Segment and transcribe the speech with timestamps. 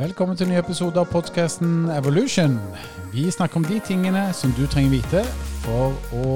[0.00, 2.54] Velkommen til en ny episode av podkasten Evolution.
[3.12, 5.20] Vi snakker om de tingene som du trenger vite
[5.60, 6.30] for å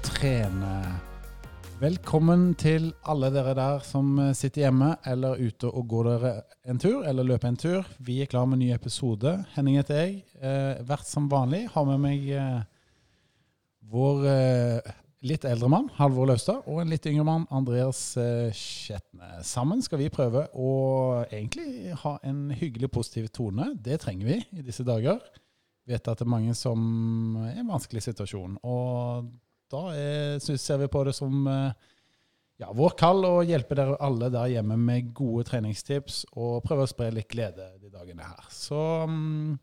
[0.00, 0.70] trene.
[1.82, 6.32] Velkommen til alle dere der som sitter hjemme eller ute og går dere
[6.64, 7.92] en tur, eller løper en tur.
[8.00, 9.34] Vi er klar med en ny episode.
[9.52, 10.16] Henning heter jeg.
[10.40, 11.66] Eh, vært som vanlig.
[11.74, 12.64] Har med meg eh,
[13.92, 14.92] vår eh,
[15.26, 19.42] litt eldre mann, Halvor Laustad, og en litt yngre mann, Andreas eh, Skjetne.
[19.44, 20.72] Sammen skal vi prøve å
[21.28, 23.70] egentlig ha en hyggelig, positiv tone.
[23.76, 25.20] Det trenger vi i disse dager.
[25.84, 28.56] Vi Vet at det er mange som er i en vanskelig situasjon.
[28.64, 29.30] Og
[29.70, 31.88] da er, ser vi på det som eh,
[32.62, 36.90] ja, vår kall å hjelpe dere alle der hjemme med gode treningstips og prøve å
[36.90, 38.48] spre litt glede de dagene her.
[38.52, 39.58] Så mm,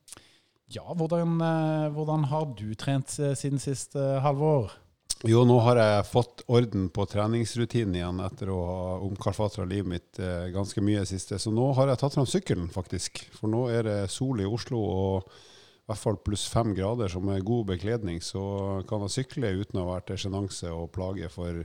[0.78, 4.84] ja, hvordan, eh, hvordan har du trent siden sist, Halvor?
[5.26, 10.20] Jo, nå har jeg fått orden på treningsrutinen igjen etter å ha omkalfatra livet mitt
[10.54, 11.40] ganske mye i siste.
[11.42, 13.24] Så nå har jeg tatt fram sykkelen, faktisk.
[13.34, 14.84] For nå er det sol i Oslo.
[14.84, 15.32] og
[15.88, 18.42] i hvert fall pluss fem grader, som er god bekledning, så
[18.90, 21.62] kan jeg sykle uten å være til sjenanse og plage for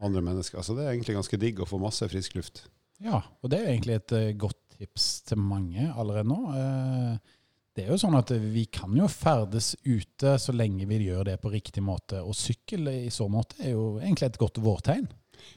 [0.00, 0.62] andre mennesker.
[0.64, 2.62] Så det er egentlig ganske digg å få masse frisk luft.
[3.04, 6.38] Ja, og det er egentlig et uh, godt tips til mange allerede nå.
[6.48, 7.36] Uh,
[7.78, 11.36] det er jo sånn at vi kan jo ferdes ute så lenge vi gjør det
[11.42, 12.18] på riktig måte.
[12.26, 15.06] Og sykkel i så måte er jo egentlig et godt vårtegn.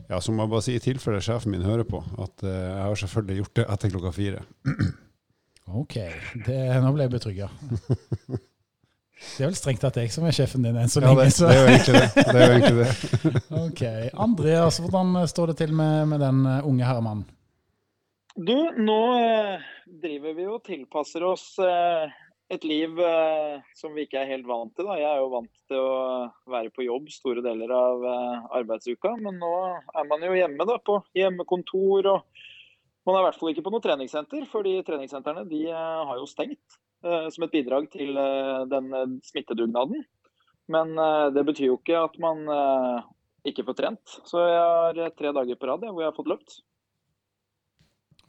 [0.06, 2.84] Ja, så må jeg bare si i tilfelle sjefen min hører på, at uh, jeg
[2.86, 4.44] har selvfølgelig gjort det etter klokka fire.
[5.72, 5.94] Ok,
[6.44, 7.46] det, nå ble jeg betrygga.
[9.22, 11.22] Det er vel strengt tatt jeg som er sjefen din enn så lenge.
[11.22, 12.24] Ja, det, det, er jo egentlig det.
[12.26, 13.42] det, er jo egentlig det.
[13.68, 13.84] ok.
[14.26, 17.28] Andreas, hvordan står det til med, med den uh, unge herremannen?
[18.34, 19.70] Du, nå uh,
[20.02, 22.08] driver vi og tilpasser oss uh,
[22.52, 23.00] et liv
[23.80, 24.84] som vi ikke er helt vant til.
[24.84, 24.98] Da.
[25.00, 25.92] Jeg er jo vant til å
[26.52, 28.04] være på jobb store deler av
[28.60, 32.10] arbeidsuka, men nå er man jo hjemme da, på hjemmekontor.
[32.12, 32.42] og
[33.08, 36.28] man er i hvert fall ikke på noe treningssenter, fordi treningssentrene de eh, har jo
[36.30, 40.04] stengt eh, som et bidrag til eh, den smittedugnaden.
[40.72, 40.94] Men
[41.36, 42.46] det betyr jo ikke at man
[43.44, 44.14] ikke får trent.
[44.30, 46.54] Så jeg har tre dager på rad hvor jeg har fått løpt.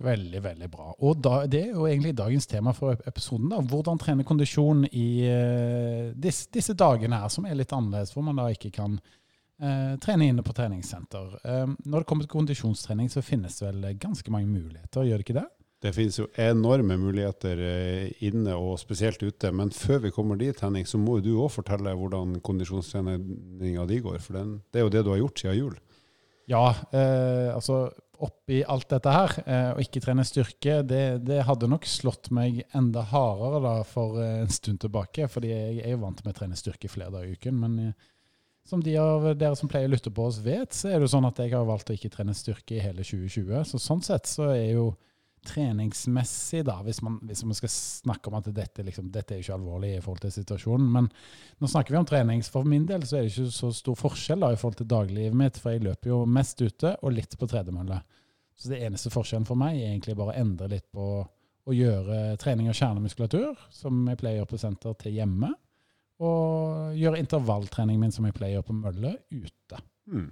[0.02, 0.90] Veldig, veldig bra.
[1.06, 3.48] Og da, Det er jo egentlig dagens tema for episoden.
[3.52, 3.60] da.
[3.60, 8.40] Hvordan trene kondisjon i uh, disse, disse, dagene her, som er litt annerledes, hvor man
[8.40, 11.38] da ikke kan uh, trene inne på treningssenter.
[11.46, 15.28] Uh, når det kommer til kondisjonstrening, så finnes det vel ganske mange muligheter, gjør det
[15.28, 15.48] ikke det?
[15.82, 19.50] Det finnes jo enorme muligheter eh, inne og spesielt ute.
[19.50, 24.20] Men før vi kommer dit, Henning, så må du òg fortelle hvordan kondisjonstreninga di går.
[24.22, 25.74] For den, det er jo det du har gjort siden jul.
[26.50, 27.88] Ja, eh, altså
[28.22, 29.32] oppi alt dette her,
[29.72, 34.20] og å ikke trene styrke, det, det, hadde nok slått meg enda hardere da for
[34.22, 35.26] en stund tilbake.
[35.28, 37.58] fordi jeg er jo vant med å trene styrke flere dager i uken.
[37.58, 37.94] men
[38.68, 41.14] som de av dere som pleier å lytte på oss vet, så er det jo
[41.16, 43.64] sånn at jeg har valgt å ikke trene styrke i hele 2020.
[43.72, 44.92] Så sånn sett så er jo
[45.46, 49.56] treningsmessig, da, hvis man, hvis man skal snakke om at dette, liksom, dette er ikke
[49.56, 51.08] alvorlig i forhold til situasjonen, men
[51.58, 52.44] nå snakker vi om trening.
[52.46, 55.38] For min del så er det ikke så stor forskjell da, i forhold til dagliglivet
[55.38, 57.98] mitt, for jeg løper jo mest ute og litt på tredemølle.
[58.58, 61.08] Så det eneste forskjellen for meg er egentlig bare å endre litt på
[61.62, 65.52] å gjøre trening av kjernemuskulatur, som jeg pleier å gjøre på senter, til hjemme
[66.22, 69.80] og gjøre intervalltrening min som jeg pleier å gjøre på mølle, ute.
[70.12, 70.28] Mm.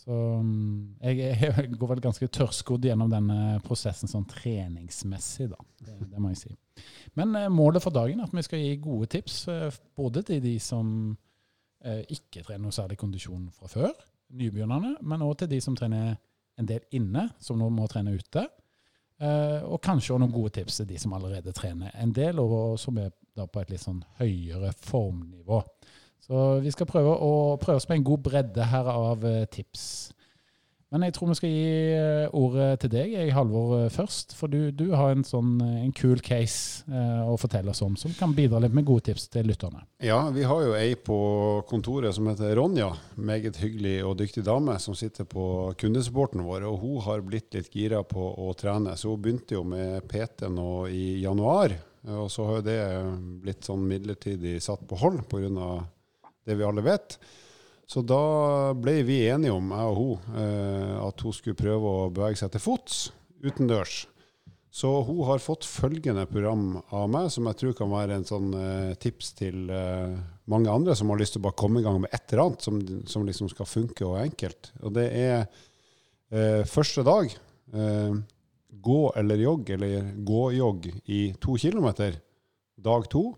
[0.00, 5.60] Så mm, jeg, jeg, går vel ganske tørrskodd gjennom denne prosessen sånn treningsmessig, da.
[5.80, 6.54] Det, det, må jeg si.
[7.18, 10.40] Men eh, målet for dagen er at vi skal gi gode tips eh, både til
[10.44, 10.88] de som
[11.84, 13.92] eh, ikke trener noe særlig kondisjon fra før,
[14.40, 16.14] nybegynnerne, men òg til de som trener
[16.60, 18.44] en del inne, som nå må trene ute.
[19.20, 22.96] Og kanskje også noen gode tips til de som allerede trener en del, og som
[23.00, 25.58] er da på et litt sånn høyere formnivå.
[26.20, 29.84] Så vi skal prøve å prøve oss med en god bredde her av eh, tips.
[30.90, 34.32] Men jeg tror vi skal gi eh, ordet til deg, jeg, Halvor, eh, først.
[34.34, 38.14] For du, du har en sånn en kul case eh, å fortelle oss om, som
[38.18, 39.84] kan bidra litt med gode tips til lytterne.
[40.02, 41.18] Ja, vi har jo ei på
[41.70, 42.88] kontoret som heter Ronja.
[43.14, 45.44] Meget hyggelig og dyktig dame som sitter på
[45.78, 46.66] kundesupporten vår.
[46.66, 50.50] Og hun har blitt litt gira på å trene, så hun begynte jo med PT
[50.50, 51.76] nå i januar.
[52.10, 52.80] Og så har jo det
[53.44, 55.70] blitt sånn midlertidig satt på hold pga.
[56.46, 57.18] Det vi alle vet.
[57.90, 62.10] Så da ble vi enige om, jeg og hun, eh, at hun skulle prøve å
[62.14, 63.08] bevege seg til fots
[63.42, 64.04] utendørs.
[64.70, 68.52] Så hun har fått følgende program av meg, som jeg tror kan være en sånn
[68.54, 70.14] eh, tips til eh,
[70.50, 72.66] mange andre som har lyst til å bare komme i gang med et eller annet
[72.68, 72.78] som,
[73.10, 74.70] som liksom skal funke og enkelt.
[74.84, 77.34] Og det er eh, første dag
[77.70, 82.16] gå eller jogg, eller gå-jogg i to kilometer.
[82.80, 83.28] Dag to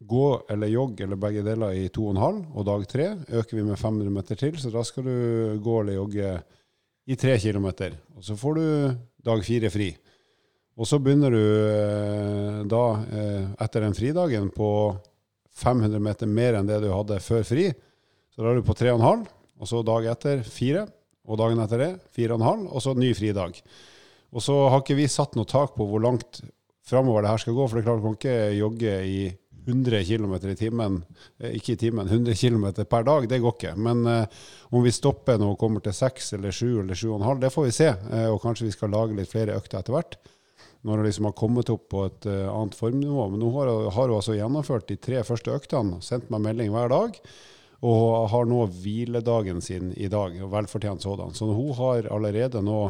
[0.00, 3.56] gå eller jogg eller begge deler i to og en halv, og dag tre øker
[3.56, 6.34] vi med 500 meter til, så da skal du gå eller jogge
[7.06, 7.96] i tre kilometer.
[8.16, 8.66] Og så får du
[9.24, 9.92] dag fire fri.
[10.74, 14.70] Og så begynner du eh, da, eh, etter den fridagen, på
[15.54, 17.68] 500 meter mer enn det du hadde før fri.
[18.34, 19.22] Så da er du på 3,5,
[19.60, 20.82] og så dag etter 4,
[21.24, 23.60] og dagen etter det 4,5, og så ny fridag.
[24.34, 26.42] Og så har ikke vi satt noe tak på hvor langt
[26.84, 29.18] framover det her skal gå, for det er klart du kan ikke jogge i
[29.64, 31.00] 100 km i timen,
[31.40, 33.74] eh, ikke i timen, 100 km per dag, det går ikke.
[33.76, 37.52] Men eh, om vi stopper når hun kommer til 6 eller 7 eller 7,5, det
[37.54, 37.90] får vi se.
[37.94, 40.18] Eh, og kanskje vi skal lage litt flere økter etter hvert
[40.84, 43.22] når hun liksom har kommet opp på et uh, annet formnivå.
[43.32, 46.92] Men nå har, har hun altså gjennomført de tre første øktene, sendt meg melding hver
[46.92, 47.16] dag.
[47.88, 51.32] Og har nå hviledagen sin i dag, og velfortjent sådan.
[51.36, 52.82] Så hun har allerede nå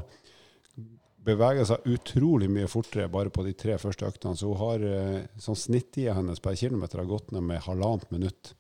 [1.25, 4.37] beveget seg utrolig mye fortere bare på de tre første øktene.
[4.37, 8.55] Så hun har uh, sånn snittida hennes per kilometer har gått ned med halvannet minutt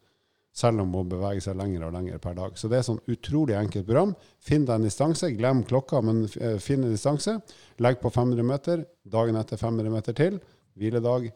[0.54, 2.58] selv om hun beveger seg lenger og lenger per dag.
[2.58, 4.12] Så det er sånn utrolig enkelt program.
[4.42, 7.40] Finn deg en distanse, glem klokka, men eh, finn en distanse.
[7.82, 10.38] Legg på 500 meter, dagen etter 500 meter til,
[10.78, 11.26] hviledag,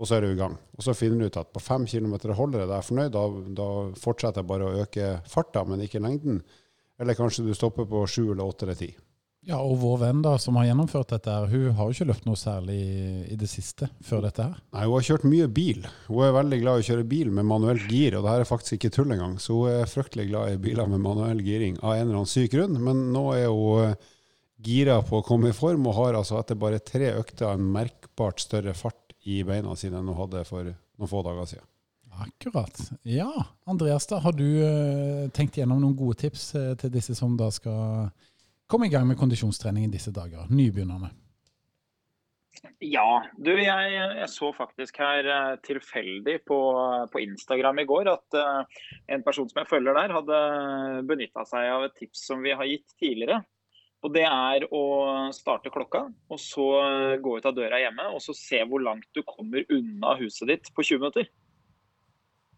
[0.00, 0.56] og så er du i gang.
[0.78, 3.24] Og så finner du ut at på 5 km holder det deg fornøyd, da,
[3.60, 3.68] da
[4.00, 6.40] fortsetter jeg bare å øke farta, men ikke lengden.
[6.98, 8.96] Eller kanskje du stopper på 7 eller 8 eller 10.
[9.44, 12.24] Ja, og vår venn da, som har gjennomført dette, her, hun har jo ikke løpt
[12.24, 12.78] noe særlig
[13.28, 14.56] i det siste før dette her.
[14.72, 15.84] Nei, hun har kjørt mye bil.
[16.06, 18.48] Hun er veldig glad i å kjøre bil med manuelt gir, og det her er
[18.48, 19.36] faktisk ikke tull engang.
[19.42, 22.54] Så hun er fryktelig glad i biler med manuell giring av en eller annen syk
[22.56, 22.80] grunn.
[22.88, 24.10] Men nå er hun eh,
[24.64, 28.40] gira på å komme i form, og har altså etter bare tre økter en merkbart
[28.40, 31.68] større fart i beina sine enn hun hadde for noen få dager siden.
[32.14, 32.78] Akkurat.
[33.02, 33.28] Ja,
[33.66, 37.48] Andreas, da har du uh, tenkt gjennom noen gode tips uh, til disse som da
[37.52, 38.06] skal
[38.66, 40.48] Kom i gang med kondisjonstrening i disse dager.
[40.48, 41.10] Nybegynnerne.
[42.84, 46.58] Ja, du jeg, jeg, så faktisk her uh, tilfeldig på,
[47.12, 50.38] på, Instagram i går at uh, en person som jeg følger der, hadde
[51.08, 53.42] benytta seg av et tips som vi har gitt tidligere.
[54.04, 54.84] Og Det er å
[55.32, 56.66] starte klokka, og så
[57.24, 60.68] gå ut av døra hjemme og så se hvor langt du kommer unna huset ditt
[60.76, 61.30] på 20 minutter.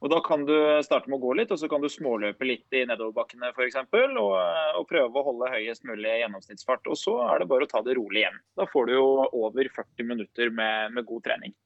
[0.04, 0.54] Og Da kan du
[0.84, 3.78] starte med å gå litt, og så kan du småløpe litt i nedoverbakkene f.eks.
[4.20, 4.32] Og,
[4.76, 6.90] og prøve å holde høyest mulig gjennomsnittsfart.
[6.92, 8.36] Og så er det bare å ta det rolig igjen.
[8.60, 9.06] Da får du jo
[9.40, 11.56] over 40 minutter med, med god trening.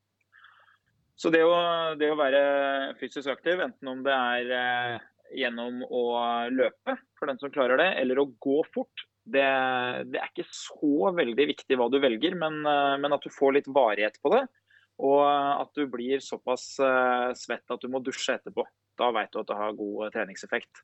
[1.20, 1.56] Så det å,
[2.00, 2.42] det å, være
[3.00, 5.08] fysisk aktiv, enten om det er eh,
[5.42, 6.04] gjennom å
[6.54, 9.44] løpe, for den som klarer det, eller å gå fort, det,
[10.08, 13.58] det er ikke så veldig viktig hva du velger, men, eh, men at du får
[13.58, 14.46] litt varighet på det.
[15.00, 18.67] Og at du blir såpass eh, svett at du må dusje etterpå.
[19.00, 20.82] Da veit du at det har god eh, treningseffekt.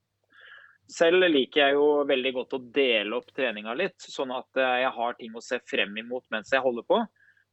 [0.87, 4.93] Selv liker jeg jo veldig godt å dele opp treninga litt, sånn at eh, jeg
[4.97, 7.03] har ting å se frem imot mens jeg holder på.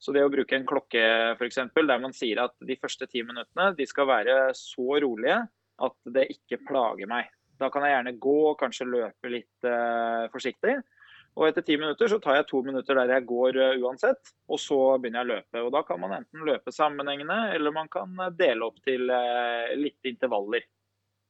[0.04, 1.04] Så det å bruke en klokke
[1.38, 5.40] f.eks., der man sier at de første ti minuttene de skal være så rolige
[5.84, 7.30] at det ikke plager meg.
[7.60, 10.76] Da kan jeg gjerne gå kanskje løpe litt uh, forsiktig.
[11.34, 14.62] Og etter ti minutter så tar jeg to minutter der jeg går uh, uansett, og
[14.62, 15.64] så begynner jeg å løpe.
[15.66, 19.74] Og da kan man enten løpe sammenhengende, eller man kan eh, dele opp til uh,
[19.80, 20.68] litt intervaller.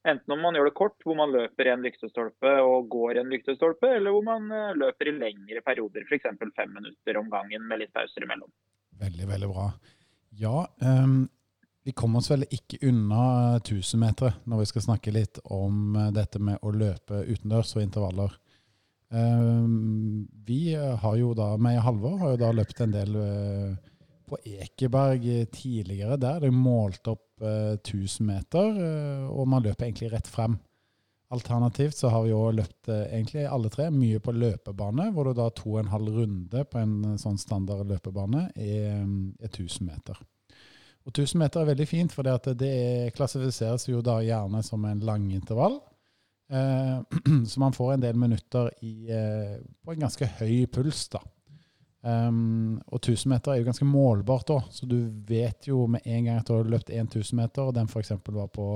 [0.04, 3.22] Enten om man gjør det kort, hvor man løper i en lyktestolpe og går i
[3.22, 6.28] en lyktestolpe, eller hvor man løper i lengre perioder, f.eks.
[6.58, 8.50] fem minutter om gangen med litt pauser imellom.
[9.00, 9.70] Veldig, veldig bra.
[10.36, 11.22] Ja, um,
[11.88, 13.24] vi kommer oss vel ikke unna
[13.62, 18.36] 1000 meter når vi skal snakke litt om dette med å løpe utendørs og intervaller.
[19.14, 23.74] Ehm, vi har jo da, meg og Halvor har jo da løpt en del eh,
[24.26, 26.18] på Ekeberg tidligere.
[26.18, 30.58] Der det er målt opp 1000 eh, meter, eh, og man løper egentlig rett frem.
[31.34, 35.48] Alternativt så har vi òg løpt egentlig alle tre mye på løpebane, hvor du da
[35.50, 39.00] to og en halv runde på en sånn standard løpebane er,
[39.40, 40.20] er 1000 meter.
[41.04, 45.80] Og 1000 meter er veldig fint, for det klassifiseres jo da gjerne som en langintervall.
[46.54, 47.00] Eh,
[47.50, 51.08] så man får en del minutter i, eh, på en ganske høy puls.
[51.08, 51.22] da.
[52.04, 56.26] Um, og 1000 meter er jo ganske målbart da, så du vet jo med en
[56.26, 58.12] gang at du har løpt 1000 meter, og den f.eks.
[58.28, 58.66] var på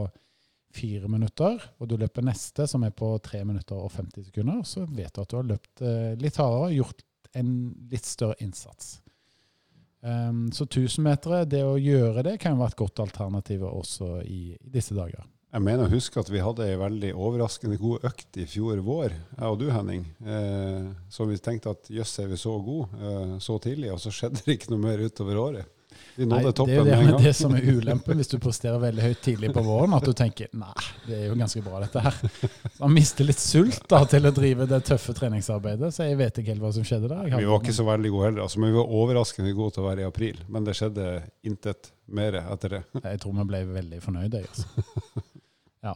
[0.72, 4.86] fire minutter, og du løper neste, som er på tre minutter og 50 sekunder, så
[4.86, 7.04] vet du at du har løpt uh, litt hardere, gjort
[7.36, 7.52] en
[7.92, 8.96] litt større innsats.
[10.00, 14.22] Um, så 1000 meter, det å gjøre det, kan jo være et godt alternativ også
[14.24, 15.28] i, i disse dager.
[15.48, 19.14] Jeg mener å huske at vi hadde ei veldig overraskende god økt i fjor vår,
[19.32, 20.04] jeg og du Henning.
[20.20, 24.12] Eh, så vi tenkte at jøss, er vi så gode eh, så tidlig, og så
[24.12, 25.70] skjedde det ikke noe mer utover året.
[26.18, 27.24] Vi nådde nei, toppen det er det, med en gang.
[27.24, 30.52] Det som er ulempen hvis du presterer veldig høyt tidlig på våren, at du tenker
[30.52, 32.20] nei, det er jo ganske bra dette her.
[32.20, 36.42] Så Man mister litt sult da til å drive det tøffe treningsarbeidet, så jeg vet
[36.42, 37.32] ikke helt hva som skjedde der.
[37.38, 39.88] Vi var ikke så veldig gode heller, altså, men vi var overraskende gode til å
[39.88, 40.44] være i april.
[40.52, 41.08] Men det skjedde
[41.48, 42.84] intet mer etter det.
[43.00, 44.44] Jeg tror vi ble veldig fornøyde.
[44.44, 45.24] Altså.
[45.84, 45.94] Ja.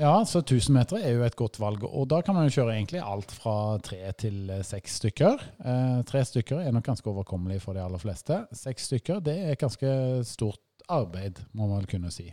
[0.00, 1.84] Ja, så 1000 meter er jo et godt valg.
[1.84, 5.42] Og da kan man jo kjøre egentlig alt fra tre til seks stykker.
[5.62, 8.40] Eh, tre stykker er nok ganske overkommelig for de aller fleste.
[8.56, 9.92] Seks stykker det er ganske
[10.26, 12.26] stort arbeid, må man vel kunne si.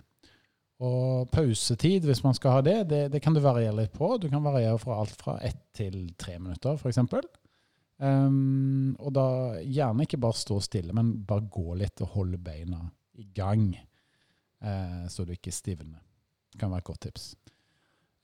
[0.80, 4.14] Og pausetid, hvis man skal ha det, det, det kan du variere litt på.
[4.18, 7.02] Du kan variere fra alt fra ett til tre minutter, f.eks.
[7.04, 7.18] Um,
[8.08, 9.28] ehm, og da
[9.60, 12.86] gjerne ikke bare stå stille, men bare gå litt og holde beina
[13.20, 13.74] i gang,
[14.64, 16.00] uh, så du ikke stivner.
[16.60, 17.32] Kan være et godt tips.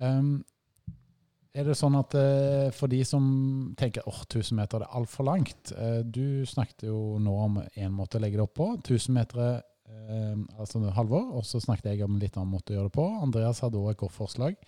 [0.04, 0.44] Um,
[1.56, 3.28] er det sånn at uh, for de som
[3.80, 7.94] tenker åh, 1000 meter det er altfor langt uh, Du snakket jo nå om én
[7.96, 8.68] måte å legge det opp på.
[8.82, 11.30] 1000 meter uh, altså halvår.
[11.40, 13.08] Og så snakket jeg om en litt annen måte å gjøre det på.
[13.24, 14.60] Andreas hadde òg et godt forslag.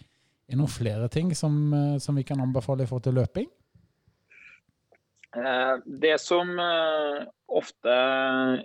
[0.47, 1.59] Er det noen flere ting som,
[1.99, 3.49] som vi kan anbefale i forhold til løping?
[5.35, 6.53] Det som
[7.51, 7.95] ofte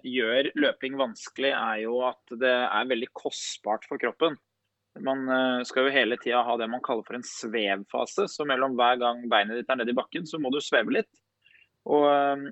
[0.07, 4.39] gjør løping vanskelig, er jo at det er veldig kostbart for kroppen.
[5.01, 8.27] Man eh, skal jo hele tida ha det man kaller for en svevfase.
[8.29, 11.23] Så mellom hver gang beinet ditt er nede i bakken, så må du sveve litt.
[11.89, 12.51] Og eh,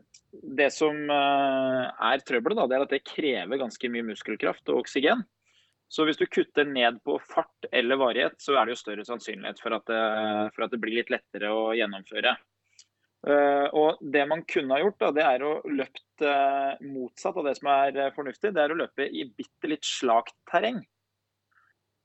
[0.56, 4.84] det som eh, er trøbbelet, da, det er at det krever ganske mye muskelkraft og
[4.84, 5.26] oksygen.
[5.90, 9.58] Så hvis du kutter ned på fart eller varighet, så er det jo større sannsynlighet
[9.60, 10.02] for at det,
[10.54, 12.36] for at det blir litt lettere å gjennomføre.
[13.74, 16.22] Og det man kunne ha gjort, da, det er å løpt
[16.86, 18.54] motsatt av det som er fornuftig.
[18.54, 20.78] Det er å løpe i bitte litt slakt terreng.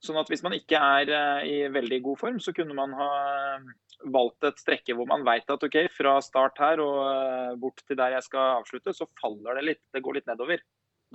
[0.04, 3.10] Sånn at hvis man ikke er eh, i veldig god form, så kunne man ha
[3.56, 3.68] eh,
[4.12, 7.98] valgt et strekke hvor man vet at ok, fra start her og eh, bort til
[7.98, 9.84] der jeg skal avslutte, så faller det litt.
[9.94, 10.60] Det går litt nedover.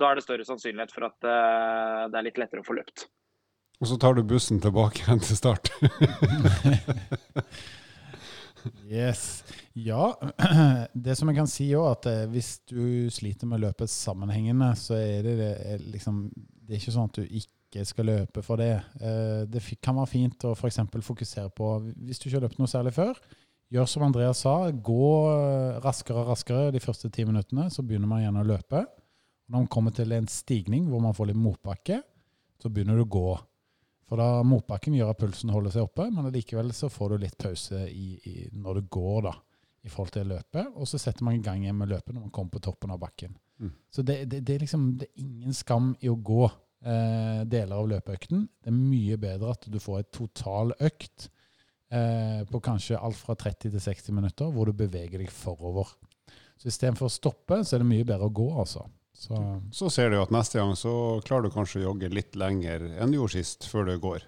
[0.00, 3.04] Da er det større sannsynlighet for at det er litt lettere å få løpt.
[3.82, 5.68] Og så tar du bussen tilbake igjen til start.
[8.88, 9.42] yes.
[9.76, 10.14] Ja,
[11.06, 14.96] det som jeg kan si òg, at hvis du sliter med å løpe sammenhengende, så
[14.96, 18.60] er det, det liksom Det er ikke sånn at du ikke ikke skal løpe for
[18.60, 18.74] det.
[19.00, 20.82] Eh, det kan være fint å f.eks.
[21.08, 21.72] fokusere på,
[22.04, 23.18] hvis du ikke har løpt noe særlig før,
[23.72, 27.70] gjør som Andreas sa, gå eh, raskere og raskere de første ti minuttene.
[27.72, 28.84] Så begynner man gjerne å løpe.
[29.48, 32.02] Når man kommer til en stigning hvor man får litt motbakke,
[32.62, 33.30] så begynner du å gå.
[34.08, 37.38] For da motbakken gjør at pulsen holder seg oppe, men likevel så får du litt
[37.40, 39.32] pause i, i, når du går, da,
[39.82, 40.74] i forhold til løpet.
[40.76, 43.00] Og så setter man i gang igjen med løpet når man kommer på toppen av
[43.00, 43.32] bakken.
[43.62, 43.72] Mm.
[43.94, 46.44] Så det, det, det, er liksom, det er ingen skam i å gå
[46.84, 48.46] eh, deler av løpeøkten.
[48.62, 51.28] Det er mye bedre at du får et total økt
[51.92, 55.94] eh, på kanskje alt fra 30 til 60 minutter, hvor du beveger deg forover.
[56.60, 58.86] Så Istedenfor å stoppe, så er det mye bedre å gå, altså.
[59.22, 59.36] Så.
[59.70, 63.12] så ser du at neste gang så klarer du kanskje å jogge litt lenger enn
[63.12, 64.24] du gjorde sist, før du går.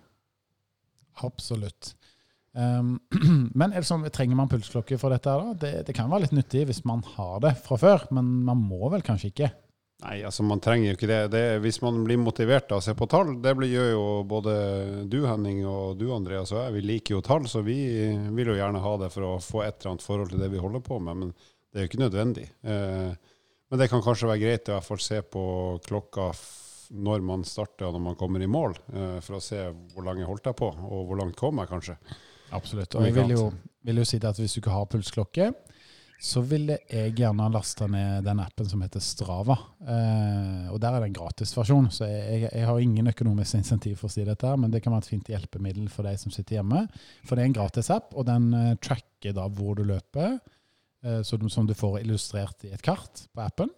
[1.26, 1.94] Absolutt.
[2.54, 3.00] Um,
[3.58, 5.30] men sånn, trenger man pulsklokke for dette?
[5.30, 5.54] da?
[5.58, 8.92] Det, det, kan være litt nyttig hvis man har det fra før, men man må
[8.92, 9.50] vel kanskje ikke?
[10.04, 11.20] Nei, altså man trenger jo ikke det.
[11.32, 11.44] det.
[11.64, 14.54] Hvis man blir motivert av å se på tall, det gjør jo både
[15.08, 16.74] du Henning og du Andreas og jeg.
[16.76, 17.78] Vi liker jo tall, så vi
[18.36, 20.60] vil jo gjerne ha det for å få et eller annet forhold til det vi
[20.60, 21.22] holder på med.
[21.22, 22.44] Men det er jo ikke nødvendig.
[22.68, 23.32] Eh,
[23.72, 25.44] men det kan kanskje være greit å i hvert fall se på
[25.88, 26.28] klokka
[26.94, 30.28] når man starter og når man kommer i mål, eh, for å se hvor lenge
[30.28, 31.96] holdt jeg på, og hvor langt kom jeg kanskje.
[32.54, 32.94] Absolutt.
[32.94, 33.48] Og jeg vil jo,
[33.88, 35.48] vil jo si at hvis du ikke har pulsklokke,
[36.20, 39.56] så ville jeg gjerne lasta ned den appen som heter Strava.
[39.82, 44.08] Eh, og Der er det en gratisversjon, så jeg, jeg, har ingen økonomisk insentiv for
[44.08, 46.86] å si dette, men det kan være et fint hjelpemiddel for deg som sitter hjemme.
[47.26, 50.38] For det er en gratis app, og den eh, tracker da hvor du løper,
[51.04, 53.72] eh, du, som du får illustrert i et kart på appen.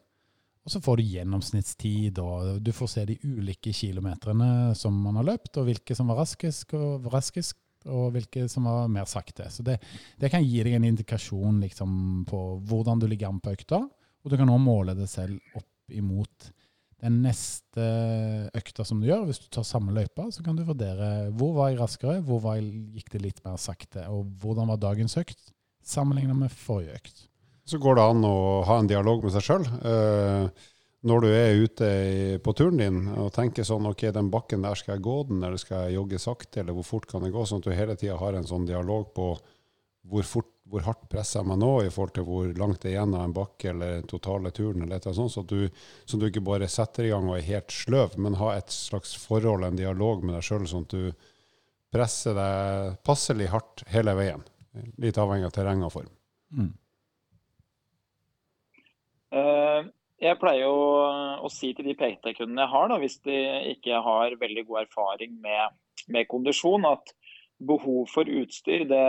[0.67, 5.29] Og så får du gjennomsnittstid, og du får se de ulike kilometerne som man har
[5.33, 7.55] løpt, og hvilke som var raskest, og raskest
[7.87, 9.49] og hvilke som var mer sakte.
[9.53, 9.79] Så det,
[10.21, 11.91] det kan gi deg en indikasjon liksom,
[12.29, 13.83] på hvordan du ligger an på økta.
[14.25, 16.51] Og du kan òg måle det selv opp imot
[17.05, 17.85] den neste
[18.57, 19.27] økta som du gjør.
[19.29, 22.59] Hvis du tar samme løypa, så kan du vurdere hvor var jeg raskere, hvor var
[22.59, 25.53] jeg, gikk det litt mer sakte, og hvordan var dagens økt
[25.87, 27.27] sammenlignet med forrige økt.
[27.67, 29.65] Så går det an å ha en dialog med seg sjøl.
[29.83, 30.67] Uh,
[31.07, 31.89] når du er ute
[32.43, 35.61] på turen din og tenker sånn OK, den bakken der, skal jeg gå den, eller
[35.61, 37.45] skal jeg jogge sakte, eller hvor fort kan jeg gå?
[37.47, 39.29] Sånn at du hele tida har en sånn dialog på
[40.07, 42.97] hvor, fort, hvor hardt presser jeg meg nå i forhold til hvor langt det er
[42.97, 45.87] igjen av en bakke eller den totale turen, eller et eller sånt, så at du,
[46.07, 49.17] så du ikke bare setter i gang og er helt sløv, men har et slags
[49.21, 51.33] forhold, en dialog med deg sjøl, sånn at du
[51.95, 54.43] presser deg passelig hardt hele veien.
[55.03, 56.11] Litt avhengig av terreng og form.
[56.57, 56.73] Mm.
[59.37, 59.89] Uh,
[60.23, 60.77] jeg pleier jo
[61.45, 63.37] å si til de PT-kundene jeg har, da, hvis de
[63.75, 65.77] ikke har veldig god erfaring med,
[66.13, 67.13] med kondisjon, at
[67.59, 69.05] behov for utstyr det,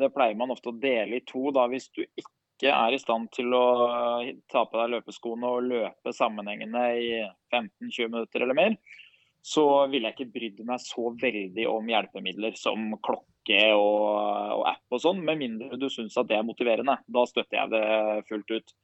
[0.00, 1.50] det, pleier man ofte å dele i to.
[1.56, 3.66] Da, hvis du ikke er i stand til å
[4.52, 7.12] ta på deg løpeskoene og løpe sammenhengende i
[7.52, 8.76] 15-20 minutter eller mer,
[9.40, 14.04] så ville jeg ikke brydd meg så veldig om hjelpemidler som klokke og,
[14.58, 16.98] og app og sånn, med mindre du syns at det er motiverende.
[17.08, 18.74] Da støtter jeg det fullt ut.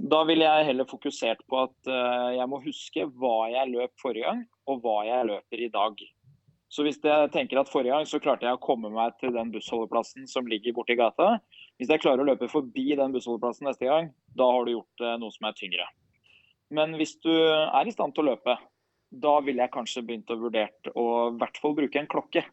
[0.00, 4.24] Da ville jeg heller fokusert på at uh, jeg må huske hva jeg løp forrige
[4.24, 6.00] gang, og hva jeg løper i dag.
[6.70, 9.50] Så hvis jeg tenker at forrige gang så klarte jeg å komme meg til den
[9.52, 11.34] bussholdeplassen som ligger borti gata.
[11.76, 15.16] Hvis jeg klarer å løpe forbi den bussholdeplassen neste gang, da har du gjort uh,
[15.20, 15.88] noe som er tyngre.
[16.70, 18.56] Men hvis du er i stand til å løpe,
[19.10, 22.44] da ville jeg kanskje begynt å vurdere å i hvert fall bruke en klokke.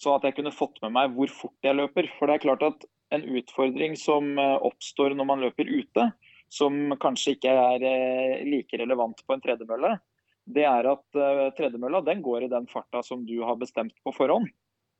[0.00, 2.08] Så at jeg kunne fått med meg hvor fort jeg løper.
[2.16, 6.08] For det er klart at en utfordring som eh, oppstår når man løper ute,
[6.54, 9.96] som kanskje ikke er eh, like relevant på en tredemølle,
[10.44, 14.50] det er at eh, tredemølla går i den farta som du har bestemt på forhånd.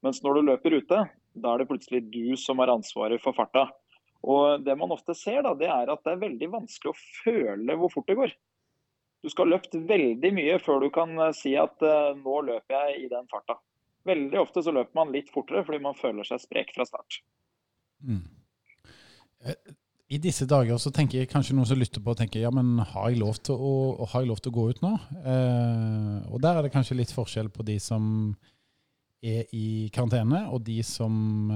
[0.03, 3.69] Mens når du løper ute, da er det plutselig du som har ansvaret for farta.
[4.25, 7.77] Og Det man ofte ser, da, det er at det er veldig vanskelig å føle
[7.77, 8.35] hvor fort det går.
[9.25, 11.87] Du skal ha løpt veldig mye før du kan eh, si at
[12.21, 13.61] nå løper jeg i den farta.
[14.05, 17.23] Veldig ofte så løper man litt fortere fordi man føler seg sprek fra start.
[18.05, 18.25] Mm.
[20.09, 22.51] Eh, I disse dager så tenker jeg kanskje noen som lytter på og tenker ja,
[22.55, 24.93] men har jeg lov til å, jeg lov til å gå ut nå?
[25.25, 28.35] Eh, og der er det kanskje litt forskjell på de som
[29.25, 31.15] er i karantene, og de som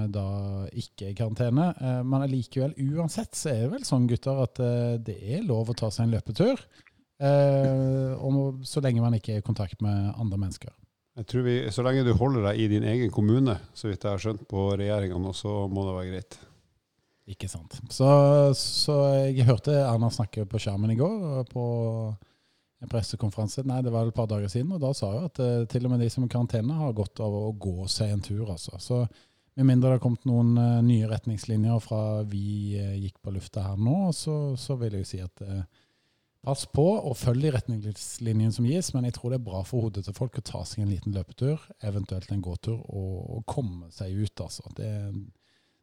[0.09, 1.69] da ikke er i karantene.
[1.77, 5.69] Eh, men allikevel, uansett så er det vel sånn, gutter, at eh, det er lov
[5.69, 6.65] å ta seg en løpetur.
[7.19, 10.73] Eh, og så lenge man ikke er i kontakt med andre mennesker.
[11.19, 14.15] Jeg tror vi, Så lenge du holder deg i din egen kommune, så vidt jeg
[14.15, 16.39] har skjønt på regjeringa nå, så må det være greit.
[17.29, 17.77] Ikke sant.
[17.93, 18.09] Så,
[18.57, 18.97] så
[19.29, 21.65] jeg hørte Erna snakke på skjermen i går, på
[22.79, 23.65] en pressekonferanse.
[23.69, 25.93] Nei, det var et par dager siden, og da sa hun at uh, til og
[25.93, 28.47] med de som er i karantene, har godt av å gå seg en tur.
[28.49, 28.79] altså.
[28.81, 29.03] Så
[29.59, 33.67] med mindre det har kommet noen uh, nye retningslinjer fra vi uh, gikk på lufta
[33.67, 35.45] her nå, så, så vil jeg si at
[36.47, 39.85] Pass på og følg de retningslinjene som gis, men jeg tror det er bra for
[39.85, 43.91] hodet til folk å ta seg en liten løpetur, eventuelt en gåtur, og, og komme
[43.93, 44.45] seg ut.
[44.45, 44.71] altså.
[44.79, 44.87] Det,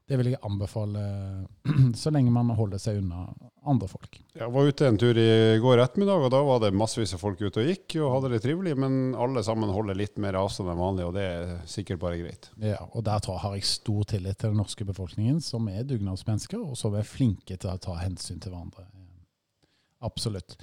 [0.06, 1.04] det, vil jeg anbefale
[2.02, 3.26] så lenge man holder seg unna
[3.66, 4.20] andre folk.
[4.38, 5.30] Jeg var ute en tur i
[5.62, 8.42] går ettermiddag, og da var det massevis av folk ute og gikk og hadde det
[8.46, 12.20] trivelig, men alle sammen holder litt mer avstand enn vanlig, og det er sikkert bare
[12.22, 12.52] greit.
[12.62, 16.62] Ja, og der jeg har jeg stor tillit til den norske befolkningen, som er dugnadsmennesker,
[16.62, 18.86] og som er flinke til å ta hensyn til hverandre.
[20.06, 20.58] Absolutt.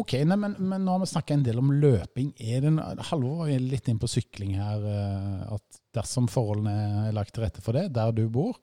[0.00, 2.32] Ok, nei, men, men, nå har vi snakka en del om løping.
[2.40, 2.72] Er det,
[3.10, 4.82] Halvor var litt inn på sykling her.
[4.82, 8.58] Eh, at dersom forholdene er lagt til rette for det, der du bor,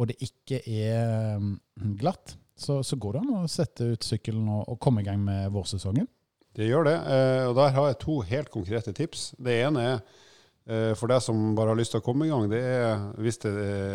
[0.00, 1.58] og det ikke er mm,
[2.00, 5.20] glatt, så, så går det an å sette ut sykkelen og, og komme i gang
[5.24, 6.08] med vårsesongen?
[6.56, 6.96] Det gjør det.
[7.12, 9.30] Eh, og der har jeg to helt konkrete tips.
[9.38, 12.48] Det ene er eh, for deg som bare har lyst til å komme i gang,
[12.50, 13.54] det er hvis det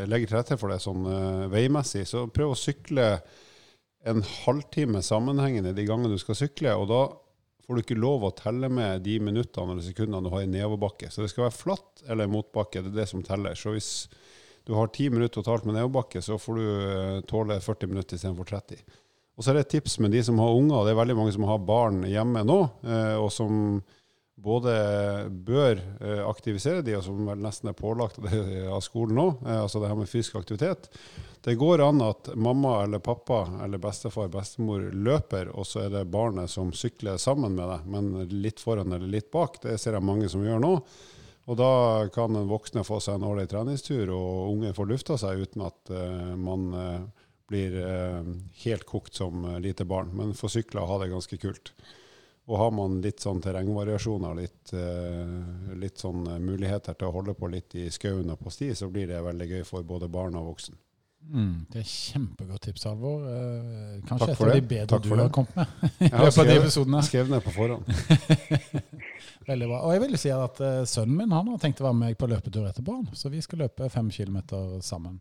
[0.10, 1.10] legger til rette for det sånn
[1.52, 3.10] veimessig, så prøv å sykle
[4.06, 6.74] en halvtime sammenhengende de gangene du skal sykle.
[6.78, 7.04] og da
[7.66, 11.10] får du ikke lov å telle med de minuttene eller sekundene du har i nedoverbakke.
[11.10, 12.84] Så det skal være flatt eller motbakke.
[12.86, 13.58] Det er det som teller.
[13.58, 13.90] Så hvis
[14.66, 18.48] du har ti minutter totalt med nedoverbakke, så får du eh, tåle 40 minutter istedenfor
[18.50, 18.80] 30.
[19.36, 20.86] Og så er det et tips med de som har unger.
[20.86, 23.60] Det er veldig mange som har barn hjemme nå, eh, og som
[24.42, 24.74] både
[25.30, 29.92] bør eh, aktivisere de, og som vel nesten er pålagt av skolen nå, altså det
[29.92, 30.90] her med fysisk aktivitet.
[31.46, 36.08] Det går an at mamma eller pappa eller bestefar bestemor løper, og så er det
[36.10, 39.62] barnet som sykler sammen med deg, men litt foran eller litt bak.
[39.62, 40.80] Det ser jeg mange som gjør nå.
[41.46, 45.44] Og da kan den voksne få seg en årlig treningstur, og unge får lufta seg
[45.46, 48.32] uten at uh, man uh, blir uh,
[48.64, 50.10] helt kokt som lite barn.
[50.18, 51.76] Men får sykla og ha det ganske kult.
[52.46, 54.74] Og har man litt sånn terrengvariasjoner, litt,
[55.82, 59.10] litt sånn muligheter til å holde på litt i skauen og på sti, så blir
[59.10, 60.78] det veldig gøy for både barn og voksen.
[61.26, 63.24] Mm, det er kjempegodt tips, Alvor.
[63.26, 65.86] Uh, kanskje et av de bedre Takk du har kommet med.
[66.06, 67.04] i løpet av de episodene.
[67.08, 67.88] Skrev ned på forhånd.
[69.50, 69.80] veldig bra.
[69.80, 72.30] Og jeg vil si at uh, sønnen min han har tenkt å være med på
[72.30, 75.18] løpetur etterpå, så vi skal løpe fem kilometer sammen.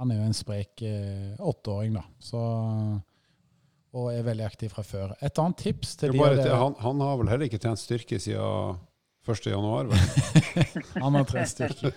[0.00, 2.02] Han er jo en sprek åtteåring, da.
[2.18, 2.40] Så
[3.92, 5.12] og er veldig aktiv fra før.
[5.20, 8.78] Et annet tips til de han, han, har vel heller ikke trent styrke siden
[9.28, 9.92] 1.1.,
[11.04, 11.92] han har trent styrke.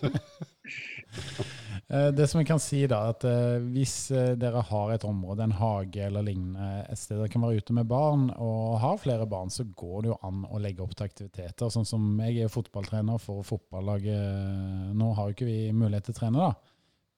[1.95, 5.45] Eh, det som jeg kan si da, at uh, Hvis uh, dere har et område,
[5.45, 9.27] en hage eller lignende, et sted dere kan være ute med barn, og har flere
[9.29, 11.71] barn, så går det jo an å legge opp til aktiviteter.
[11.71, 14.95] Sånn som jeg er fotballtrener for fotballaget.
[14.97, 16.73] Nå har jo ikke vi mulighet til å trene, da.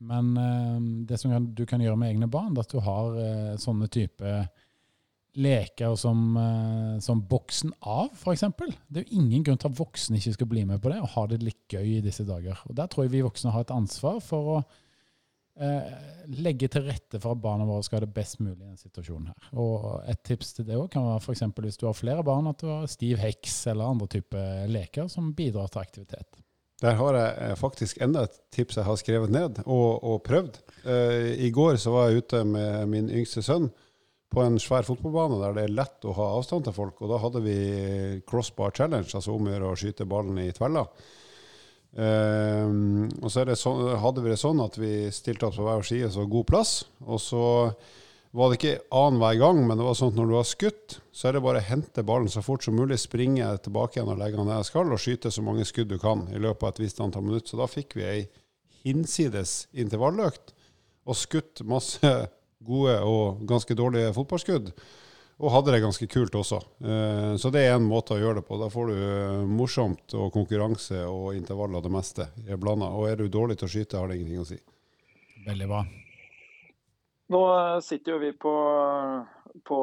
[0.07, 0.27] Men
[1.09, 3.15] det som du kan gjøre med egne barn, er at du har
[3.57, 4.33] sånne type
[5.37, 8.45] leker som, uh, som boksen av, f.eks.
[8.89, 11.13] Det er jo ingen grunn til at voksne ikke skal bli med på det og
[11.13, 12.59] ha det litt gøy i disse dager.
[12.67, 14.57] Og Der tror jeg vi voksne har et ansvar for å
[15.61, 15.93] eh,
[16.41, 19.29] legge til rette for at barna våre skal ha det best mulig i denne situasjonen
[19.31, 19.53] her.
[19.61, 21.45] Og et tips til det også kan være f.eks.
[21.67, 25.33] hvis du har flere barn, at du har stiv heks eller andre typer leker som
[25.37, 26.43] bidrar til aktivitet.
[26.81, 30.61] Der har jeg eh, faktisk enda et tips jeg har skrevet ned og, og prøvd.
[30.85, 33.71] Eh, I går så var jeg ute med min yngste sønn
[34.33, 36.99] på en svær fotballbane der det er lett å ha avstand til folk.
[37.01, 37.59] Og da hadde vi
[38.27, 40.83] crossbar challenge, altså om å gjøre å skyte ballen i tvella.
[41.97, 46.11] Um, og så så, hadde vi det sånn at vi stilte opp på hver side,
[46.13, 46.73] så god plass.
[47.07, 47.45] Og så
[48.37, 51.29] var det ikke annenhver gang, men det var sånn at når du har skutt, så
[51.29, 54.37] er det bare å hente ballen så fort som mulig, springe tilbake igjen og legge
[54.37, 56.83] den der jeg skal, og skyte så mange skudd du kan i løpet av et
[56.83, 57.55] visst antall minutter.
[57.55, 58.19] Så da fikk vi ei
[58.83, 60.53] hinsides intervalløkt
[61.07, 62.11] og skutt masse
[62.65, 64.71] gode og ganske dårlige fotballskudd.
[65.37, 66.57] Og hadde det ganske kult også.
[66.81, 68.57] Eh, så det er en måte å gjøre det på.
[68.57, 72.89] Da får du eh, morsomt og konkurranse og intervall av det meste blanda.
[72.89, 74.57] Og er du dårlig til å skyte, har det ingenting å si.
[75.45, 75.85] Veldig bra.
[77.33, 78.53] Nå eh, sitter jo vi på,
[79.67, 79.79] på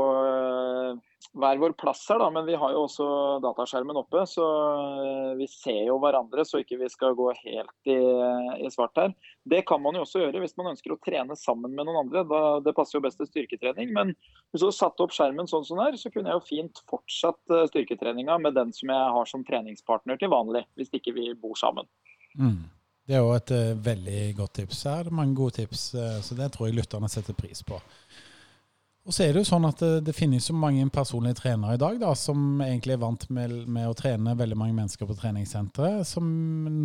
[1.34, 3.06] hver vår plass her, da, men vi har jo også
[3.42, 4.22] dataskjermen oppe.
[4.30, 4.44] Så
[5.02, 7.96] eh, vi ser jo hverandre, så ikke vi skal gå helt i,
[8.60, 9.14] i, svart her.
[9.50, 12.24] Det kan man jo også gjøre hvis man ønsker å trene sammen med noen andre.
[12.30, 13.90] Da, det passer jo best til styrketrening.
[13.96, 14.14] Men
[14.54, 17.66] hvis du satte opp skjermen sånn som her, så kunne jeg jo fint fortsatt eh,
[17.72, 21.90] styrketreninga med den som jeg har som treningspartner til vanlig, hvis ikke vi bor sammen.
[22.38, 22.62] Mm.
[23.04, 24.84] Det er jo et uh, veldig godt tips.
[24.88, 27.80] Her er det mange gode tips, uh, så det tror jeg lytterne setter pris på.
[29.04, 31.80] Og så er Det jo sånn at det, det finnes jo mange personlige trenere i
[31.82, 36.08] dag da, som egentlig er vant med, med å trene veldig mange mennesker på treningssenteret,
[36.08, 36.24] som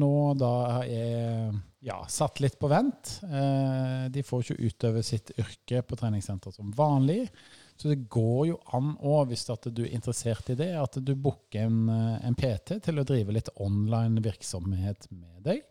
[0.01, 0.51] nå da
[0.83, 3.13] er ja, satt litt på vent.
[4.11, 7.29] De får ikke utøve sitt yrke på treningssenter som vanlig.
[7.79, 11.69] Så det går jo an òg, hvis du er interessert i det, at du booker
[11.69, 15.63] en, en, PT til å drive litt online virksomhet med deg.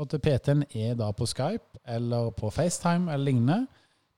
[0.00, 3.66] Så at PT-en er da på Skype eller på FaceTime eller lignende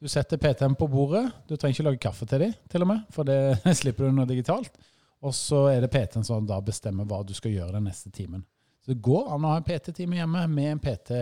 [0.03, 1.29] du setter PTM på bordet.
[1.47, 4.25] Du trenger ikke lage kaffe til dem, til og med, for det slipper du nå
[4.27, 4.79] digitalt.
[5.23, 8.43] Og så er det PT-en som da bestemmer hva du skal gjøre den neste timen.
[8.83, 11.19] Så det går an å ha en PT-time hjemme med en PT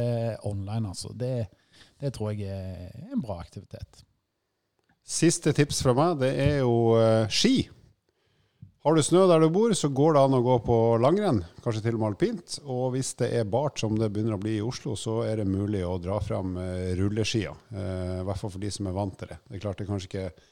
[0.48, 1.12] online, altså.
[1.12, 1.34] Det,
[2.00, 4.00] det, tror jeg er en bra aktivitet.
[5.04, 7.66] Siste tips fra meg, det er jo uh, ski.
[8.80, 11.82] Har du snø der du bor, så går det an å gå på langrenn, kanskje
[11.84, 12.54] til og med alpint.
[12.64, 15.50] Og hvis det er bart som det begynner å bli i Oslo, så er det
[15.50, 17.52] mulig å dra fram eh, rulleskia.
[17.74, 19.36] Eh, I hvert fall for de som er vant til det.
[19.44, 20.48] Det er klart det er kanskje ikke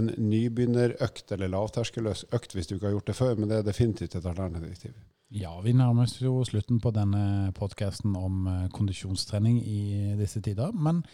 [0.00, 3.70] en nybegynnerøkt eller lavterskeløs økt hvis du ikke har gjort det før, men det er
[3.70, 4.98] definitivt et alternativ.
[5.32, 9.82] Ja, vi nærmer oss jo slutten på denne podkasten om eh, kondisjonstrening i
[10.18, 10.74] disse tider.
[10.74, 11.04] Men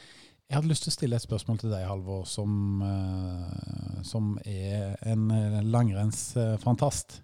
[0.48, 4.94] jeg hadde lyst til å stille et spørsmål til deg, Halvor, som, uh, som er
[5.04, 7.18] en eh, langrennsfantast.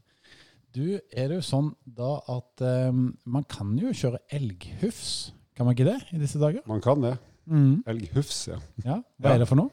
[0.77, 5.77] Du, er det jo sånn da at um, man kan jo kjøre elghufs, kan man
[5.77, 6.67] ikke det i disse dager?
[6.69, 7.15] Man kan det.
[7.49, 7.85] Mm.
[7.95, 8.59] Elghufs, ja.
[8.85, 8.99] ja.
[9.17, 9.39] Hva ja.
[9.39, 9.73] er det for noe?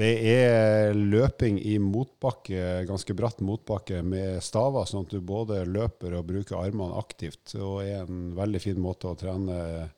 [0.00, 6.16] Det er løping i motbakke, ganske bratt motbakke med staver, sånn at du både løper
[6.16, 7.58] og bruker armene aktivt.
[7.58, 9.90] Og er en veldig fin måte å trene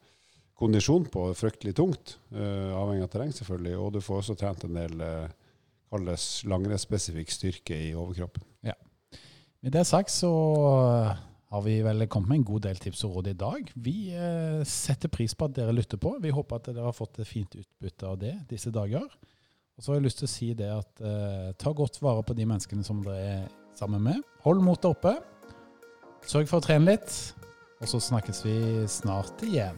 [0.62, 3.74] kondisjon på fryktelig tungt, uh, avhengig av terreng selvfølgelig.
[3.78, 5.26] Og du får også trent en del uh,
[5.92, 8.46] kalles langrennsspesifikk styrke i overkroppen.
[8.66, 8.78] Ja.
[9.62, 10.32] Med det sagt så
[11.52, 13.72] har vi vel kommet med en god del tips og råd i dag.
[13.74, 16.14] Vi uh, setter pris på at dere lytter på.
[16.22, 19.04] Vi håper at dere har fått et fint utbytte av det disse dager.
[19.76, 22.36] Og så har jeg lyst til å si det at uh, ta godt vare på
[22.38, 23.46] de menneskene som dere er
[23.76, 24.24] sammen med.
[24.46, 25.18] Hold motet oppe.
[26.28, 27.18] Sørg for å trene litt.
[27.82, 28.56] Og så snakkes vi
[28.88, 29.76] snart igjen.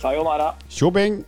[0.00, 0.56] さよなら。
[0.66, 1.26] しょべん。